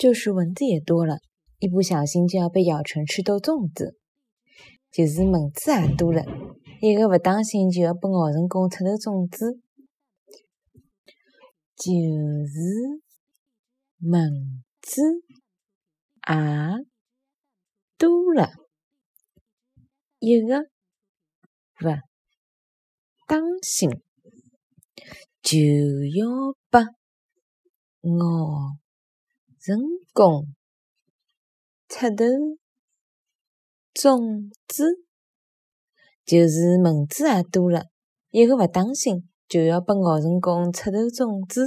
[0.00, 1.18] 就是蚊子也多了，
[1.58, 3.98] 一不小心就要被咬成吃豆粽子；
[4.90, 6.24] 就是蚊子也多了，
[6.80, 9.60] 一个不当心就要被咬成拱出头粽子；
[11.76, 11.92] 就
[12.46, 13.02] 是
[13.98, 15.02] 蚊子
[16.26, 16.34] 也
[17.98, 18.52] 多了，
[20.18, 20.62] 一个
[21.78, 21.88] 不
[23.26, 23.90] 当心
[25.42, 25.58] 就
[26.16, 26.80] 要被
[28.08, 28.79] 咬。
[29.62, 29.78] 成
[30.14, 30.46] 功
[31.86, 32.24] 出头
[33.92, 35.04] 种子，
[36.24, 37.84] 就是蚊子也多了，
[38.30, 41.66] 一个勿当心就要被咬成功出头种子。